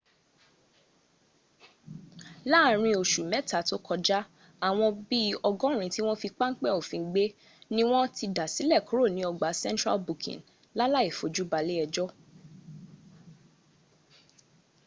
láàrin 2.51 2.95
oṣù 3.01 3.21
mẹ́ta 3.31 3.59
tó 3.69 3.75
kọjá 3.87 4.19
àwọn 4.67 4.89
bí 5.07 5.17
i 5.31 5.39
ọgọ́rin 5.49 5.91
tí 5.93 5.99
wọ́n 6.05 6.19
fi 6.21 6.29
páńpẹ́ 6.39 6.75
òfin 6.79 7.03
gbé 7.11 7.23
ni 7.75 7.81
wọ́n 7.91 8.05
ti 8.15 8.25
dásílẹ̀ 8.35 8.85
kúrò 8.87 9.05
ní 9.15 9.21
ọgbà 9.31 9.47
central 9.63 9.97
booking 10.05 10.41
láláì 10.79 11.09
fojú 11.17 11.43
balé 11.51 11.73
ẹjọ́ 11.85 12.07